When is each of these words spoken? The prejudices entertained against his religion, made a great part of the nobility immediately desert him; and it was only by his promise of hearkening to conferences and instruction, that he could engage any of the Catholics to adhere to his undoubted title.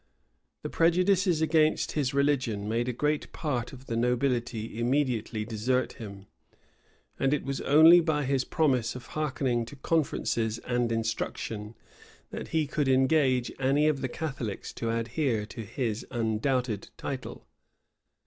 The 0.63 0.69
prejudices 0.71 1.43
entertained 1.43 1.67
against 1.73 1.91
his 1.91 2.11
religion, 2.11 2.67
made 2.67 2.87
a 2.87 2.91
great 2.91 3.31
part 3.31 3.71
of 3.71 3.85
the 3.85 3.95
nobility 3.95 4.79
immediately 4.79 5.45
desert 5.45 5.93
him; 5.93 6.25
and 7.19 7.35
it 7.35 7.43
was 7.43 7.61
only 7.61 7.99
by 7.99 8.25
his 8.25 8.43
promise 8.43 8.95
of 8.95 9.05
hearkening 9.13 9.63
to 9.65 9.75
conferences 9.75 10.57
and 10.65 10.91
instruction, 10.91 11.75
that 12.31 12.47
he 12.47 12.65
could 12.65 12.87
engage 12.87 13.51
any 13.59 13.87
of 13.87 14.01
the 14.01 14.09
Catholics 14.09 14.73
to 14.73 14.89
adhere 14.89 15.45
to 15.45 15.61
his 15.63 16.03
undoubted 16.09 16.89
title. 16.97 17.45